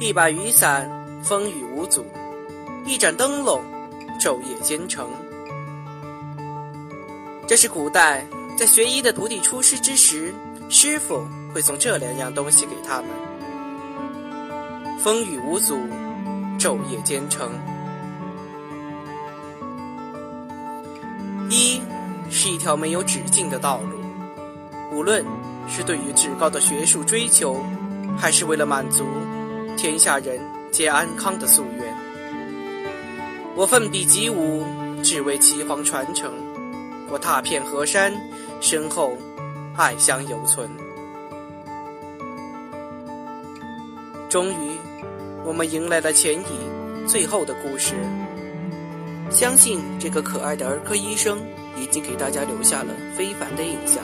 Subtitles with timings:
[0.00, 0.88] 一把雨伞，
[1.24, 2.04] 风雨无阻；
[2.86, 3.60] 一盏灯笼，
[4.20, 5.08] 昼夜兼程。
[7.48, 8.24] 这是古代
[8.56, 10.32] 在学医的徒弟出师之时，
[10.70, 13.08] 师傅会送这两样东西给他们：
[15.00, 15.76] 风雨无阻，
[16.60, 17.50] 昼夜兼程。
[21.50, 21.82] 一
[22.30, 23.98] 是一条没有止境的道路，
[24.96, 25.24] 无论
[25.68, 27.60] 是对于至高的学术追求，
[28.16, 29.04] 还是为了满足
[29.78, 30.40] 天下人
[30.72, 31.96] 皆安康的夙愿，
[33.54, 34.64] 我奋笔疾舞，
[35.04, 36.32] 只为岐黄传承。
[37.08, 38.12] 我踏遍河山，
[38.60, 39.16] 身后
[39.76, 40.68] 爱乡犹存。
[44.28, 44.76] 终于，
[45.44, 47.94] 我们迎来了钱乙最后的故事。
[49.30, 51.38] 相信这个可爱的儿科医生
[51.76, 54.02] 已经给大家留下了非凡的印象。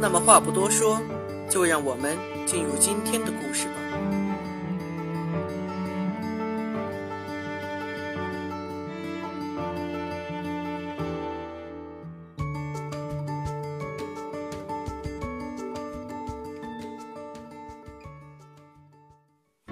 [0.00, 0.98] 那么话不多说，
[1.46, 3.85] 就让我们进入今天的故事吧。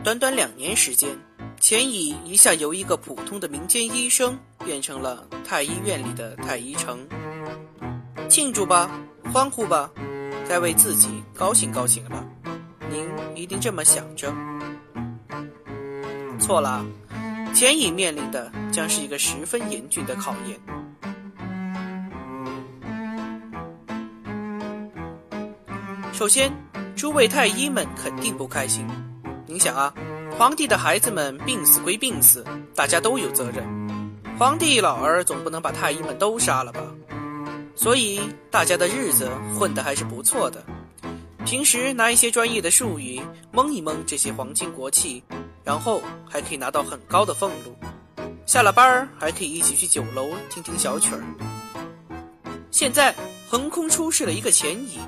[0.05, 1.19] 短短两年时间。
[1.59, 6.99] 钱乙一下由一个普通的民间医生变成了太医院里的太医丞，
[8.29, 8.91] 庆祝吧，
[9.33, 9.91] 欢呼吧，
[10.47, 12.23] 该为自己高兴高兴了。
[12.91, 14.31] 您一定这么想着。
[16.39, 16.85] 错了，
[17.55, 20.61] 钱乙面临的将是一个十分严峻的考验。
[26.13, 26.53] 首先，
[26.95, 28.87] 诸位太医们肯定不开心。
[29.55, 29.95] 你想啊。
[30.37, 33.65] 皇帝的孩子们病死归病死，大家都有责任。
[34.37, 36.81] 皇帝老儿总不能把太医们都杀了吧？
[37.77, 40.61] 所以大家的日子混得还是不错的。
[41.47, 43.23] 平时拿一些专业的术语
[43.53, 45.23] 蒙一蒙这些皇亲国戚，
[45.63, 47.77] 然后还可以拿到很高的俸禄。
[48.47, 51.23] 下了班儿还可以一起去酒楼听听小曲儿。
[52.73, 53.15] 现在
[53.49, 54.99] 横空出世了一个钱乙，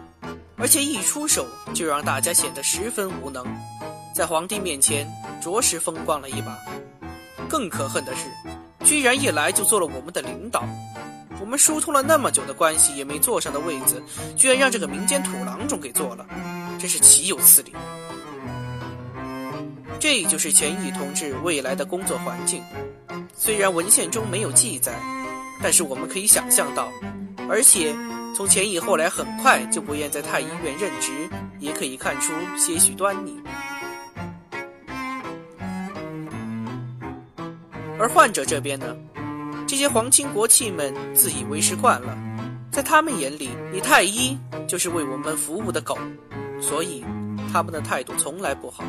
[0.57, 3.45] 而且一出手就让大家显得十分无能。
[4.17, 5.07] 在皇帝面前，
[5.43, 6.57] 着实风光了一把。
[7.51, 8.31] 更可恨的是，
[8.83, 10.65] 居然一来就做了我们的领导。
[11.39, 14.03] 我们疏通了那么久的关系，也没坐上的位子，
[14.35, 16.27] 居然让这个民间土郎中给做了，
[16.79, 17.75] 真是岂有此理！
[20.01, 22.63] 这就是钱乙同志未来的工作环境。
[23.35, 24.95] 虽然文献中没有记载，
[25.63, 26.91] 但是我们可以想象到，
[27.51, 27.95] 而且
[28.35, 31.29] 从钱乙后来很快就不愿在太医院任职，
[31.59, 33.39] 也可以看出些许端倪。
[37.99, 38.95] 而患者这边呢，
[39.67, 42.15] 这些皇亲国戚们自以为是惯了，
[42.71, 44.37] 在他们眼里，你太医
[44.69, 45.97] 就是为我们服务的狗，
[46.61, 47.03] 所以
[47.51, 48.85] 他们的态度从来不好。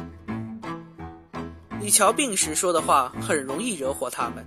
[1.79, 4.45] 你瞧病时说的话很容易惹火他们，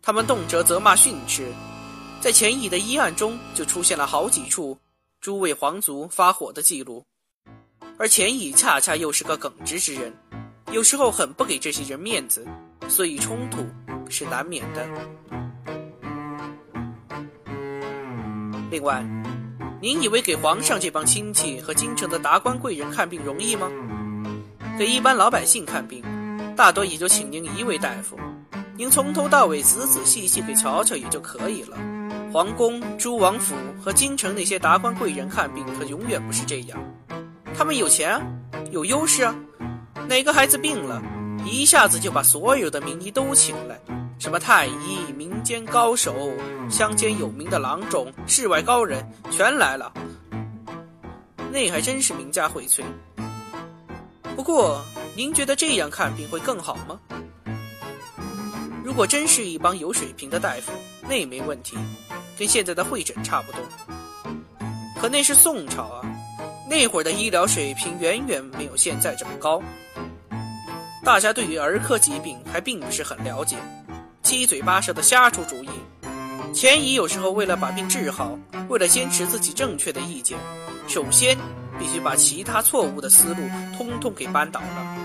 [0.00, 1.52] 他们动辄责骂训斥，
[2.20, 4.78] 在钱乙的医案中就出现了好几处
[5.20, 7.04] 诸位皇族发火的记录，
[7.98, 10.16] 而钱乙恰恰又是个耿直之人，
[10.70, 12.46] 有时候很不给这些人面子。
[12.88, 13.66] 所以冲突
[14.08, 14.86] 是难免的。
[18.70, 19.02] 另外，
[19.80, 23.70] 您以为给皇上这帮亲戚和京城的达官贵人看病容易吗？
[24.78, 26.04] 给一般老百姓看病，
[26.54, 28.18] 大多也就请您一位大夫，
[28.76, 31.76] 您从头到尾仔仔细细给瞧瞧也就可以了。
[32.32, 36.78] 皇宫、诸王府和京城那些达官贵人看病可永远不是这样，
[37.56, 38.22] 他们有钱啊，
[38.70, 39.34] 有优势啊，
[40.06, 41.02] 哪个孩子病了？
[41.44, 43.78] 一下子就把所有的名医都请来，
[44.18, 46.30] 什么太医、民间高手、
[46.70, 49.92] 乡间有名的郎中、世外高人，全来了。
[51.50, 52.82] 那还真是名家荟萃。
[54.36, 54.80] 不过，
[55.16, 57.00] 您觉得这样看病会更好吗？
[58.84, 60.72] 如果真是一帮有水平的大夫，
[61.08, 61.76] 那没问题，
[62.38, 63.60] 跟现在的会诊差不多。
[65.00, 66.02] 可那是宋朝啊，
[66.68, 69.62] 那会儿的医疗水平远远没有现在这么高。
[71.04, 73.56] 大家对于儿科疾病还并不是很了解，
[74.22, 75.68] 七嘴八舌的瞎出主意。
[76.52, 80.38] 钱乙有时候为了把病治好，为了坚持自己正确的意见，
[80.86, 81.36] 首先
[81.78, 83.42] 必须把其他错误的思路
[83.76, 84.96] 通通给扳倒了，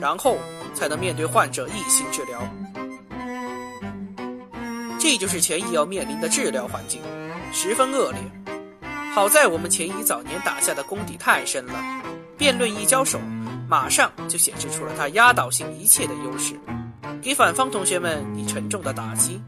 [0.00, 0.36] 然后
[0.74, 2.40] 才能面对患者一心治疗。
[4.98, 7.00] 这就是钱乙要面临的治疗环境，
[7.52, 8.20] 十分恶劣。
[9.12, 11.74] 好在我们钱乙早年打下的功底太深了，
[12.36, 13.18] 辩论一交手。
[13.70, 16.58] 马上就显示出了他压倒性一切的优势，
[17.22, 19.40] 给反方同学们以沉重的打击。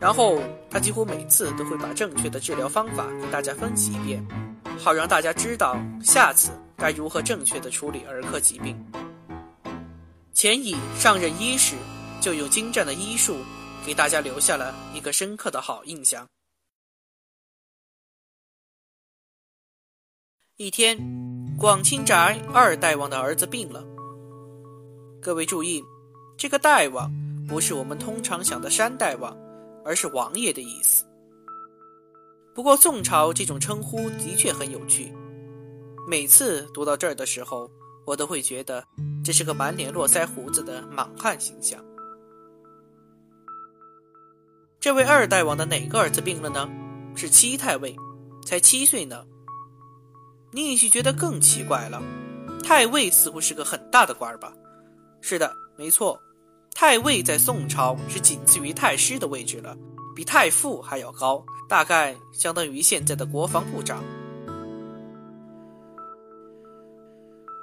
[0.00, 4.20] 然后他几乎每次都会把正确的治疗方法给大家分析一遍，
[4.76, 8.76] 好让大家知道下次该如何正确的处理儿科疾病。
[10.32, 11.76] 钱乙上任伊始，
[12.20, 13.36] 就用精湛的医术
[13.86, 16.26] 给大家留下了一个深刻的好印象。
[20.58, 20.96] 一天，
[21.58, 23.84] 广清宅二大王的儿子病了。
[25.20, 25.84] 各位注意，
[26.38, 27.12] 这个大王
[27.46, 29.36] 不是我们通常想的山大王，
[29.84, 31.04] 而是王爷的意思。
[32.54, 35.12] 不过宋朝这种称呼的确很有趣，
[36.08, 37.70] 每次读到这儿的时候。
[38.06, 38.84] 我都会觉得
[39.24, 41.84] 这是个满脸络腮胡子的莽汉形象。
[44.78, 46.70] 这位二代王的哪个儿子病了呢？
[47.16, 47.96] 是七太尉，
[48.46, 49.26] 才七岁呢。
[50.52, 52.02] 你也许觉得更奇怪了，
[52.62, 54.52] 太尉似乎是个很大的官儿吧？
[55.20, 56.18] 是的，没错，
[56.74, 59.76] 太尉在宋朝是仅次于太师的位置了，
[60.14, 64.02] 比太傅还要高，大概相当于现在的国防部长。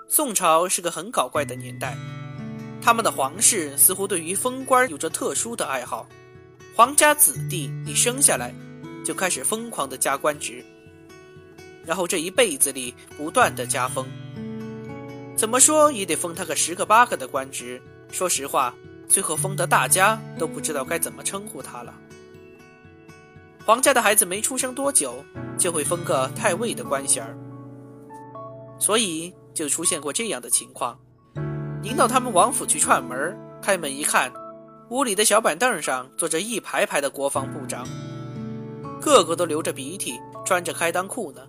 [0.10, 1.98] 宋朝是个很搞怪的年代，
[2.82, 6.06] 他们的皇室似乎对于封官有着特殊的爱好，
[6.76, 8.54] 皇家子弟一生下来
[9.04, 10.64] 就开始疯狂的加官职，
[11.86, 14.06] 然后这一辈子里不断的加封，
[15.36, 17.82] 怎么说也得封他个十个八个的官职。
[18.12, 18.74] 说实话，
[19.08, 21.94] 最后封的大家都不知道该怎么称呼他了。
[23.66, 25.24] 皇家的孩子没出生多久，
[25.58, 27.38] 就会封个太尉的官衔儿，
[28.80, 29.34] 所以。
[29.54, 31.00] 就出现过这样的情况，
[31.80, 34.34] 您到他们王府去串门，开门一看，
[34.90, 37.88] 屋里的小板凳上坐着一排排的国防部长，
[39.00, 41.42] 个个都流着鼻涕，穿着开裆裤呢。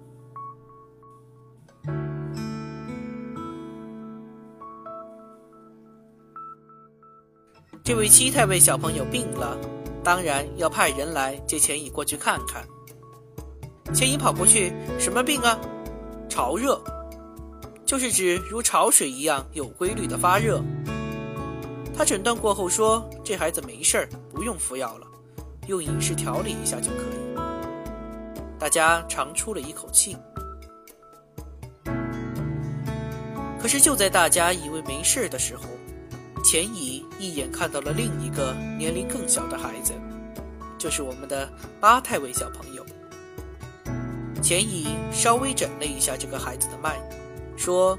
[7.84, 9.58] 这位七太尉小朋友病了，
[10.02, 12.66] 当然要派人来接钱乙过去看看。
[13.94, 15.60] 钱乙跑过去，什么病啊？
[16.26, 16.82] 潮热。
[17.84, 20.62] 就是指如潮水一样有规律的发热。
[21.94, 25.06] 他诊断过后说：“这孩子没事儿，不用服药了，
[25.66, 27.38] 用饮食调理一下就可以。”
[28.58, 30.16] 大家长出了一口气。
[33.60, 35.64] 可是就在大家以为没事的时候，
[36.42, 39.94] 钱乙一眼看到了另一个年龄更小的孩子，
[40.76, 41.50] 就是我们的
[41.80, 42.84] 八太尉小朋友。
[44.42, 47.00] 钱乙稍微诊了一下这个孩子的脉。
[47.56, 47.98] 说，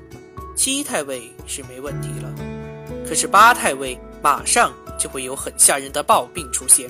[0.56, 2.32] 七太尉是没问题了，
[3.08, 6.88] 可是八太尉马上就会有很吓人的暴病出现。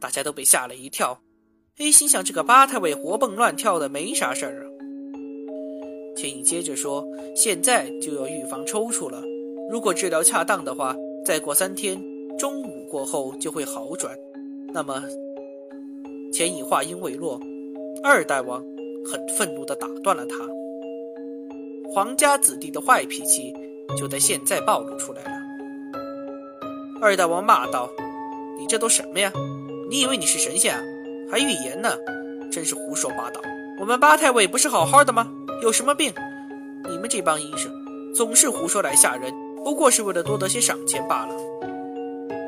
[0.00, 1.20] 大家都被吓了一跳。
[1.76, 4.75] A 心想：这个八太尉活蹦乱跳的，没啥事儿啊。
[6.16, 9.22] 钱乙接着说：“现在就要预防抽搐了，
[9.70, 12.02] 如果治疗恰当的话，再过三天，
[12.38, 14.16] 中午过后就会好转。
[14.72, 15.02] 那么。”
[16.32, 17.40] 钱乙话音未落，
[18.02, 18.62] 二大王
[19.04, 20.36] 很愤怒地打断了他。
[21.92, 23.54] 皇家子弟的坏脾气
[23.96, 25.30] 就在现在暴露出来了。
[27.00, 27.90] 二大王骂道
[28.58, 29.32] ：“你这都什么呀？
[29.88, 30.82] 你以为你是神仙啊？
[31.30, 31.90] 还预言呢？
[32.50, 33.40] 真是胡说八道！
[33.78, 35.30] 我们八太尉不是好好的吗？
[35.62, 36.12] 有什么病？
[36.88, 37.72] 你们这帮医生
[38.14, 39.32] 总是胡说来吓人，
[39.64, 41.34] 不过是为了多得些赏钱罢了。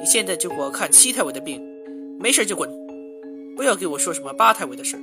[0.01, 1.61] 你现在就给我看七太尉的病，
[2.19, 2.69] 没事就滚。”
[3.57, 5.03] 不要给我说什么八太尉的事儿。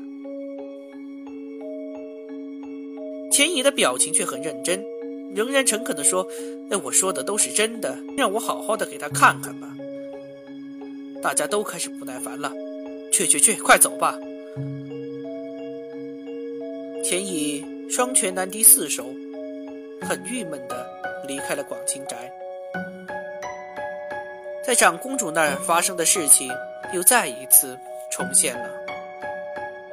[3.30, 4.82] 钱乙的表情却很认真，
[5.34, 6.26] 仍然诚恳地说
[6.72, 9.76] ：“哎，我说的都是真的，让我好好的给他看看吧。”
[11.22, 12.54] 大家都开始不耐烦了，
[13.12, 14.18] 去去去，快走吧！
[17.04, 19.06] 钱乙双拳难敌四手，
[20.02, 20.86] 很郁闷的
[21.28, 22.32] 离开了广清宅。
[24.66, 26.52] 在长公主那儿发生的事情，
[26.94, 27.78] 又再一次。
[28.12, 28.70] 重现了。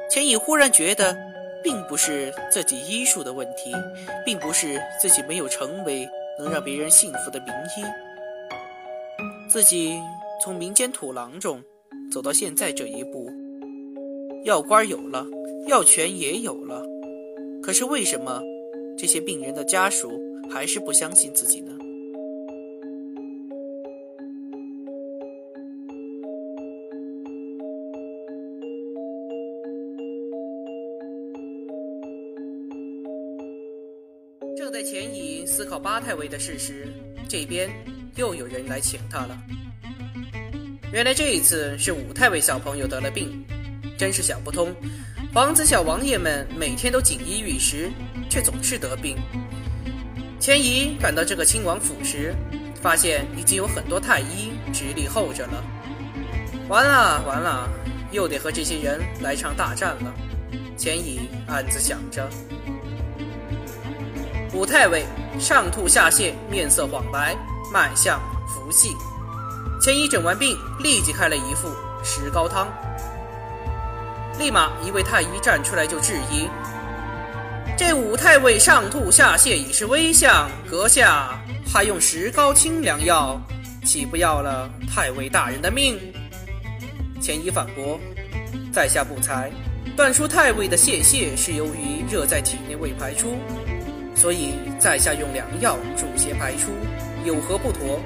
[0.09, 1.13] 钱乙忽然觉得，
[1.61, 3.73] 并不是自己医术的问题，
[4.25, 6.07] 并不是自己没有成为
[6.39, 7.83] 能让别人信服的名医。
[9.49, 9.99] 自己
[10.41, 11.61] 从民间土郎中
[12.09, 13.29] 走到现在这一步，
[14.45, 15.25] 药官有了，
[15.67, 16.81] 药权也有了，
[17.63, 18.41] 可是为什么
[18.97, 21.71] 这些病人的家属还是不相信自己呢？
[34.57, 36.85] 正在钱乙思考八太尉的事时，
[37.29, 37.69] 这边
[38.17, 39.37] 又有人来请他了。
[40.91, 43.41] 原来这一次是五太尉小朋友得了病，
[43.97, 44.75] 真是想不通，
[45.33, 47.91] 皇子小王爷们每天都锦衣玉食，
[48.29, 49.17] 却总是得病。
[50.39, 52.35] 钱乙赶到这个亲王府时，
[52.79, 55.63] 发现已经有很多太医直立候着了。
[56.67, 57.67] 完了完了，
[58.11, 60.13] 又得和这些人来场大战了。
[60.77, 62.29] 钱乙暗自想着。
[64.53, 65.03] 武太尉
[65.39, 67.35] 上吐下泻，面色恍白，
[67.73, 68.89] 脉象浮细。
[69.81, 71.69] 钱乙诊完病，立即开了一副
[72.03, 72.71] 石膏汤。
[74.39, 76.47] 立马一位太医站出来就质疑
[77.77, 81.39] ：“这武太尉上吐下泻已是危象，阁下
[81.71, 83.39] 还用石膏清凉药，
[83.83, 85.99] 岂不要了太尉大人的命？”
[87.21, 87.99] 钱乙反驳
[88.73, 89.51] ：“在下不才，
[89.95, 93.37] 断出太尉的泄泻是由于热在体内未排出。”
[94.15, 96.71] 所以，在下用凉药助邪排出，
[97.25, 97.99] 有何不妥？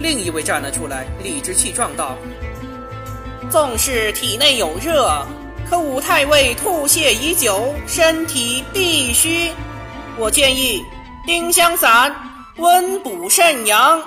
[0.00, 2.16] 另一位站了出来，理直气壮道
[3.50, 5.10] ：“纵使体内有热，
[5.68, 9.50] 可武太尉吐泻已久，身体必须……
[10.18, 10.84] 我建议
[11.26, 12.14] 丁香散，
[12.56, 14.02] 温补肾阳。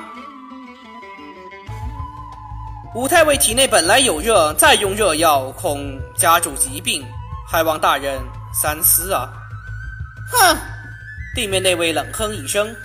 [2.94, 7.04] 武太尉体内本来有热，再用热药，恐加重疾病，
[7.50, 8.20] 还望大人
[8.54, 9.28] 三思啊！”
[10.32, 10.58] 哼！
[11.36, 12.76] 对面那位冷哼一声：“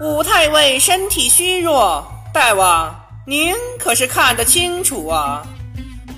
[0.00, 2.94] 武太尉身体虚弱，大王
[3.26, 5.46] 您可是看得清楚啊！”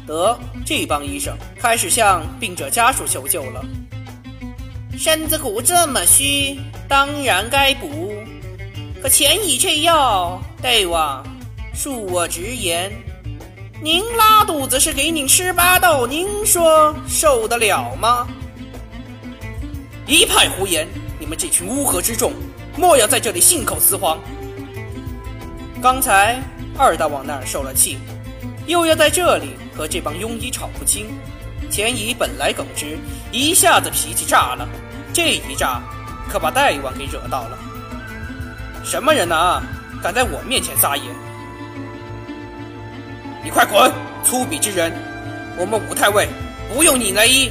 [0.06, 3.64] 得，这帮医生开始向病者家属求救了。
[4.97, 8.14] 身子骨这么虚，当然该补。
[9.02, 11.25] 可钱乙这药，大王，
[11.75, 12.92] 恕我直言，
[13.82, 18.28] 您拉肚子是给您吃巴豆，您说受得了吗？
[20.06, 20.87] 一派胡言！
[21.18, 22.32] 你们这群乌合之众，
[22.76, 24.18] 莫要在这里信口雌黄。
[25.80, 26.40] 刚才
[26.76, 27.99] 二大王那儿受了气，
[28.66, 31.07] 又要在这里和这帮庸医吵不清。
[31.71, 32.99] 钱乙本来耿直，
[33.31, 34.69] 一下子脾气炸了，
[35.12, 35.81] 这一炸
[36.28, 37.59] 可把大王给惹到了。
[38.85, 39.62] 什么人呐，
[40.02, 41.02] 敢在我面前撒野？
[43.42, 43.90] 你快滚！
[44.25, 44.92] 粗鄙之人！
[45.57, 46.28] 我们武太尉
[46.73, 47.50] 不用你来医。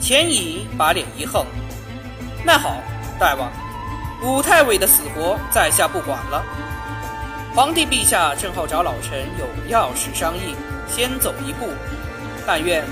[0.00, 1.44] 钱乙把脸一横。
[2.44, 2.80] 那好，
[3.18, 3.50] 大王，
[4.22, 6.44] 武太尉的死活在下不管了。
[7.58, 10.54] 皇帝陛下正好找老臣有要事商议，
[10.86, 11.66] 先走一步，
[12.46, 12.84] 但愿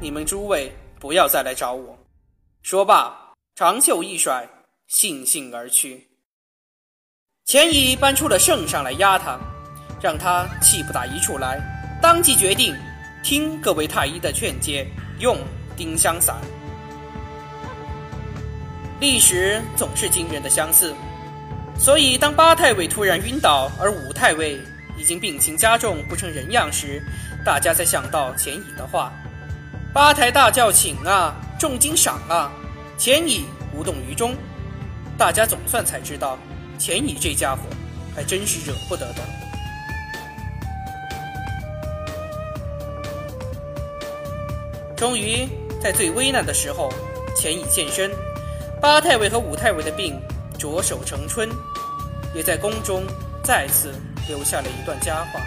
[0.00, 1.98] 你们诸位不要再来找我。
[2.62, 3.14] 说罢，
[3.54, 4.48] 长袖一甩，
[4.88, 6.08] 悻悻而去。
[7.44, 9.38] 钱乙搬出了圣上来压他，
[10.00, 11.60] 让他气不打一处来，
[12.00, 12.74] 当即决定
[13.22, 14.88] 听各位太医的劝诫，
[15.18, 15.36] 用
[15.76, 16.36] 丁香散。
[18.98, 20.94] 历史总是惊人的相似，
[21.80, 24.60] 所以当八太尉突然晕倒，而五太尉
[24.98, 27.02] 已经病情加重不成人样时，
[27.42, 29.10] 大家才想到钱乙的话。
[29.90, 32.52] 八抬大轿请啊，重金赏啊，
[32.98, 34.36] 钱乙无动于衷。
[35.16, 36.38] 大家总算才知道，
[36.78, 37.62] 钱乙这家伙
[38.14, 39.22] 还真是惹不得的。
[44.94, 45.48] 终于
[45.82, 46.92] 在最危难的时候，
[47.34, 48.10] 钱乙现身。
[48.82, 50.20] 八太尉和五太尉的病
[50.60, 51.48] 着手成春，
[52.34, 53.02] 也在宫中
[53.42, 53.94] 再次
[54.28, 55.40] 留下了一段佳话。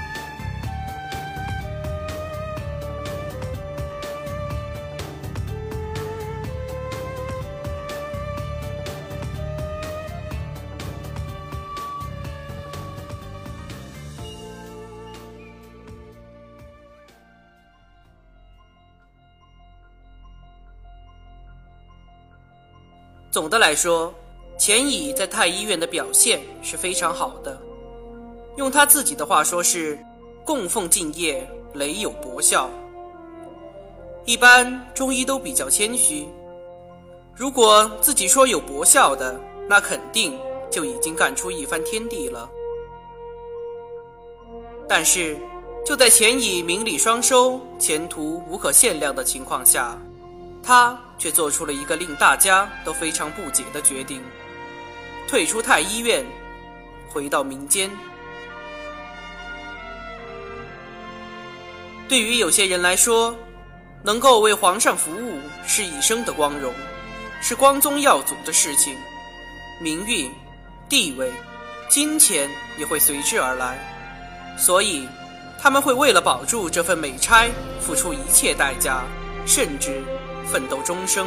[23.29, 24.13] 总的来说，
[24.63, 27.62] 钱乙在太医院的表现是非常好的。
[28.55, 30.00] 用他自己的话说是
[30.46, 32.70] “供奉敬业，累有博效”。
[34.24, 36.25] 一般中医都比较谦虚，
[37.36, 40.39] 如果自己说有博效的，那肯定
[40.72, 42.50] 就已经干出一番天地了。
[44.88, 45.38] 但是，
[45.86, 50.01] 就在钱乙名利双收、前途无可限量的情况下，
[50.63, 54.22] 他却做出了一个令大家都非常不解的决定：
[55.34, 56.24] 退出太医院，
[57.10, 57.90] 回到民间。
[62.08, 63.36] 对于有些人来说，
[64.04, 66.72] 能够为皇上服务是一生的光荣，
[67.42, 68.96] 是光宗耀祖的事情，
[69.82, 70.30] 名誉、
[70.88, 71.32] 地位、
[71.90, 72.48] 金钱
[72.78, 73.80] 也会随之而来，
[74.56, 75.08] 所以
[75.60, 77.50] 他们会为了保住这份美差，
[77.82, 79.04] 付出一切代价，
[79.48, 80.00] 甚至。
[80.46, 81.25] 奋斗终生，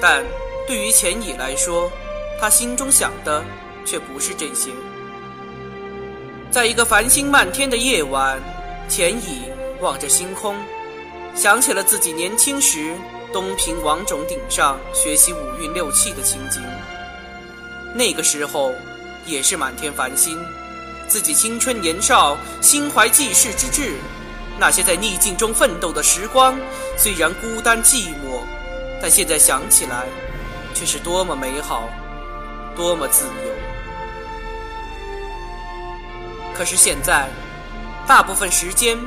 [0.00, 0.24] 但
[0.66, 1.90] 对于钱乙来说，
[2.40, 3.44] 他心中想的
[3.84, 4.70] 却不是这些。
[6.50, 8.38] 在一个繁星漫天的夜晚，
[8.88, 9.44] 钱乙
[9.80, 10.56] 望着星空，
[11.34, 12.94] 想起了自己年轻时
[13.32, 16.62] 东平王冢顶上学习五运六气的情景。
[17.94, 18.72] 那个时候
[19.26, 20.38] 也是满天繁星，
[21.08, 23.94] 自己青春年少，心怀济世之志。
[24.58, 26.56] 那些在逆境中奋斗的时光，
[26.96, 28.42] 虽然孤单寂寞，
[29.00, 30.06] 但现在想起来，
[30.82, 31.88] 却是多么美好，
[32.74, 33.52] 多么自由。
[36.52, 37.28] 可是现在，
[38.04, 38.98] 大部分时间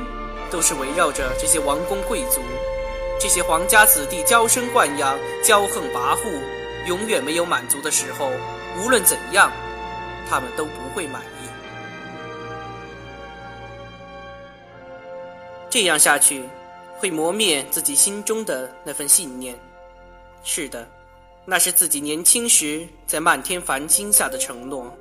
[0.50, 2.40] 都是围绕着这些王公贵族、
[3.20, 6.40] 这些皇家子弟娇生惯养、骄横跋扈，
[6.86, 8.30] 永远没有满足的时候。
[8.82, 9.52] 无论怎样，
[10.30, 11.48] 他们都不会满意。
[15.68, 16.48] 这样下去，
[16.96, 19.54] 会磨灭自己心中的那份信念。
[20.42, 20.88] 是的，
[21.48, 24.92] 那是自己年轻时在漫天繁星下的承诺。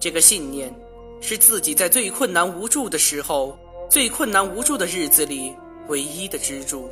[0.00, 0.74] 这个信念，
[1.20, 3.56] 是自己在最困难无助的时候、
[3.88, 5.54] 最困难无助的日子里
[5.86, 6.90] 唯一的支柱。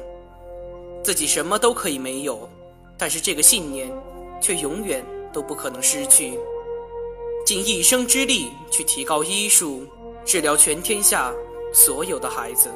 [1.02, 2.49] 自己什么都可以没有，
[2.97, 3.93] 但是这个信念，
[4.40, 6.38] 却永远都不可能失去。
[7.45, 9.85] 尽一生之力去提高医术，
[10.25, 11.31] 治疗全天下
[11.75, 12.71] 所有的孩子。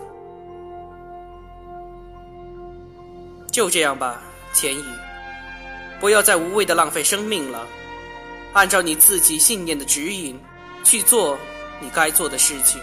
[3.50, 4.84] 就这样吧，钱乙，
[6.00, 7.66] 不要再无谓的浪费生命了。
[8.54, 10.38] 按照你自己信念的指引，
[10.82, 11.38] 去做
[11.80, 12.80] 你该做的事情。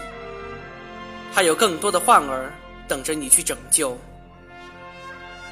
[1.32, 2.52] 还有更多的患儿
[2.88, 3.98] 等着你去拯救。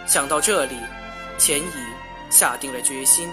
[0.07, 0.77] 想到这里，
[1.37, 3.29] 钱乙下定了决心。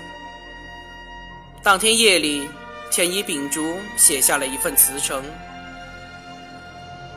[1.64, 2.50] 当天夜里，
[2.90, 5.24] 钱乙秉烛写下了一份辞呈。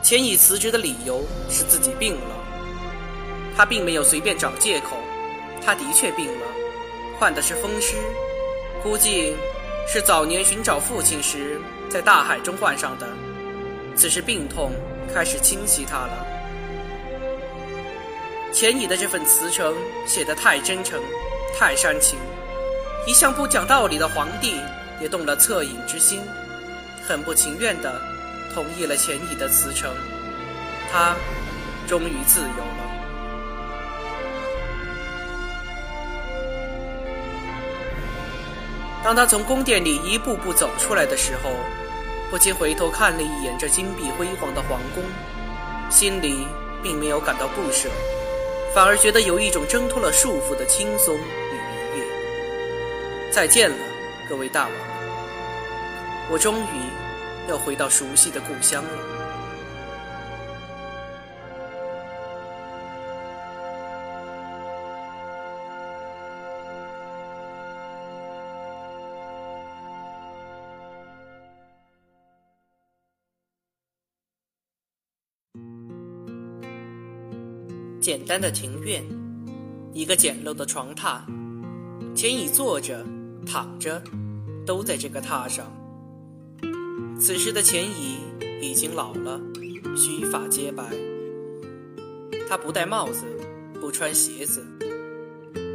[0.01, 2.35] 钱乙辞职的理由是自己病了。
[3.57, 4.97] 他并没有随便找借口，
[5.65, 6.45] 他的确病了，
[7.17, 7.95] 患的是风湿，
[8.83, 9.35] 估计
[9.87, 13.07] 是早年寻找父亲时在大海中患上的。
[13.95, 14.71] 此时病痛
[15.13, 16.27] 开始侵袭他了。
[18.53, 19.73] 钱乙的这份辞呈
[20.05, 21.01] 写得太真诚，
[21.57, 22.19] 太煽情，
[23.07, 24.59] 一向不讲道理的皇帝
[25.01, 26.21] 也动了恻隐之心，
[27.07, 28.01] 很不情愿地
[28.53, 29.93] 同意了钱乙的辞呈，
[30.91, 31.15] 他
[31.87, 32.63] 终于自由
[39.05, 41.51] 当他从宫殿里一步步走出来的时候，
[42.31, 45.03] 不禁回头看了一眼这金碧辉煌的皇宫，
[45.91, 46.47] 心里
[46.81, 47.87] 并没有感到不舍，
[48.73, 53.31] 反而觉得有一种挣脱了束缚的轻松与愉悦。
[53.31, 53.77] 再见了，
[54.27, 54.73] 各位大王，
[56.31, 59.24] 我终于要回到熟悉的故乡了。
[78.05, 79.03] 简单的庭院，
[79.91, 81.21] 一个简陋的床榻，
[82.13, 83.03] 钱乙坐着、
[83.47, 83.99] 躺着，
[84.63, 85.65] 都在这个榻上。
[87.19, 88.19] 此时的钱乙
[88.61, 89.41] 已经老了，
[89.97, 90.83] 须发皆白。
[92.47, 93.23] 他不戴帽子，
[93.81, 94.63] 不穿鞋子，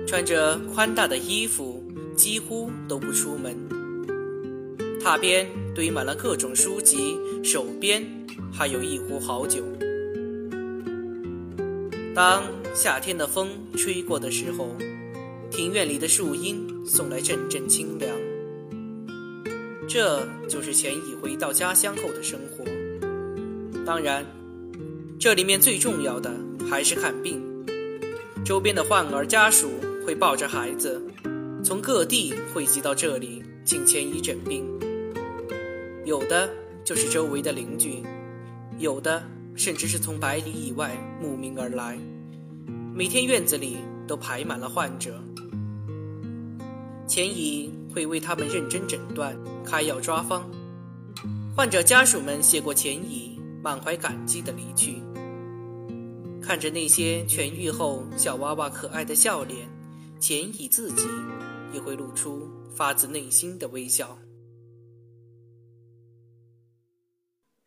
[0.06, 1.82] 穿着宽大的衣服，
[2.16, 3.56] 几乎都不出门。
[5.00, 8.06] 榻边堆满了各种书籍，手边
[8.52, 9.64] 还有一壶好酒。
[12.20, 14.76] 当夏天的风吹过的时候，
[15.50, 18.14] 庭院里的树荫送来阵阵清凉。
[19.88, 22.62] 这就是钱乙回到家乡后的生活。
[23.86, 24.22] 当然，
[25.18, 26.30] 这里面最重要的
[26.70, 27.40] 还是看病。
[28.44, 29.70] 周边的患儿家属
[30.06, 31.02] 会抱着孩子，
[31.64, 34.62] 从各地汇集到这里，请钱乙诊病。
[36.04, 36.50] 有的
[36.84, 38.02] 就是周围的邻居，
[38.78, 39.22] 有的。
[39.54, 41.98] 甚至是从百里以外慕名而来，
[42.94, 45.22] 每天院子里都排满了患者。
[47.06, 50.48] 钱乙会为他们认真诊断、开药抓方。
[51.56, 55.02] 患者家属们谢过钱乙，满怀感激的离去。
[56.40, 59.68] 看着那些痊愈后小娃娃可爱的笑脸，
[60.18, 61.06] 钱乙自己
[61.72, 64.16] 也会露出发自内心的微笑。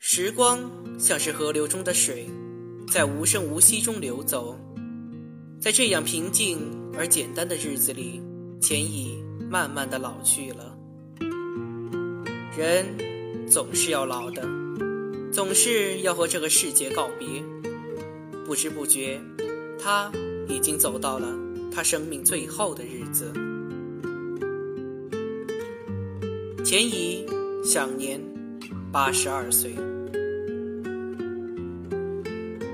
[0.05, 2.27] 时光像是河流中的水，
[2.91, 4.59] 在无声无息中流走。
[5.61, 6.59] 在这样平静
[6.93, 8.21] 而简单的日子里，
[8.61, 10.77] 钱乙慢慢的老去了。
[12.57, 12.85] 人
[13.47, 14.45] 总是要老的，
[15.31, 17.41] 总是要和这个世界告别。
[18.45, 19.21] 不知不觉，
[19.81, 20.11] 他
[20.49, 21.33] 已经走到了
[21.71, 23.31] 他生命最后的日子。
[26.61, 27.25] 钱乙
[27.63, 28.21] 享年
[28.91, 29.73] 八十二岁。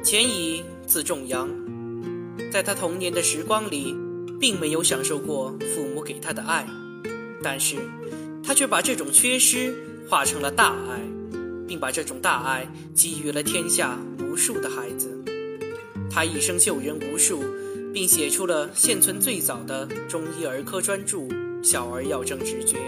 [0.09, 1.47] 钱乙字仲阳，
[2.51, 3.95] 在他童年的时光里，
[4.39, 6.65] 并没有享受过父母给他的爱，
[7.43, 7.75] 但是，
[8.43, 9.71] 他却把这种缺失
[10.09, 10.99] 化成了大爱，
[11.67, 15.15] 并把这种大爱给予了天下无数的孩子。
[16.09, 17.43] 他一生救人无数，
[17.93, 21.17] 并写出了现存最早的中医儿科专著
[21.63, 22.79] 《小儿药证直诀》，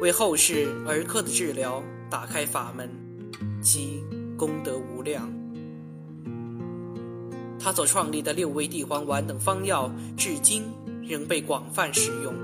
[0.00, 2.88] 为后世儿科的治疗打开法门，
[3.60, 4.02] 其
[4.38, 5.30] 功德无量。
[7.68, 10.64] 他所创立的六味地黄丸等方药，至今
[11.06, 12.34] 仍被广泛使用。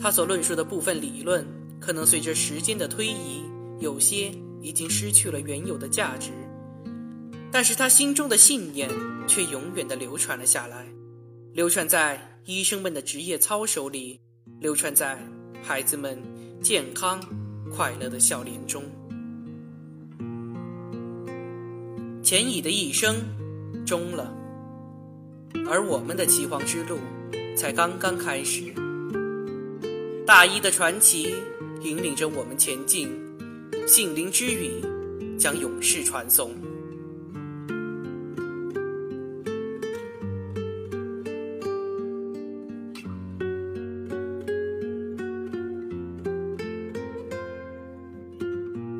[0.00, 1.46] 他所论述的部分理论，
[1.78, 3.44] 可能随着时间的推移，
[3.78, 6.32] 有些已经失去了原有的价值，
[7.52, 8.90] 但是他心中的信念
[9.28, 10.84] 却永远的流传了下来，
[11.52, 14.18] 流传在医生们的职业操守里，
[14.58, 15.24] 流传在
[15.62, 16.20] 孩子们
[16.60, 17.20] 健康
[17.70, 18.82] 快乐的笑脸中。
[22.32, 23.14] 钱乙的一生
[23.84, 24.34] 终了，
[25.68, 26.96] 而我们的岐黄之路
[27.54, 28.72] 才刚刚开始。
[30.26, 31.34] 大一的传奇
[31.82, 33.10] 引领着我们前进，
[33.86, 34.80] 杏林之语
[35.38, 36.52] 将永世传颂。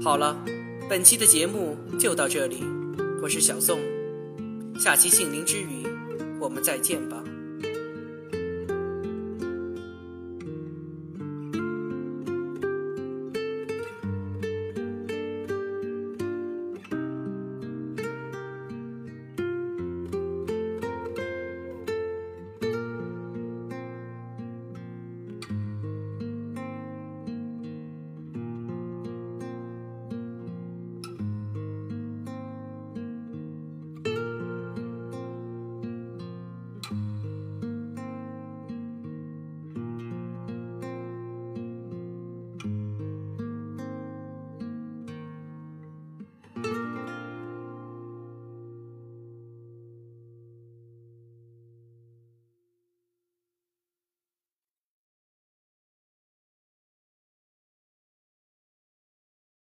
[0.02, 0.36] 好了，
[0.86, 2.62] 本期的节目就到这里，
[3.22, 3.78] 我是小宋，
[4.80, 5.87] 下期杏林之语，
[6.40, 7.21] 我们再见吧。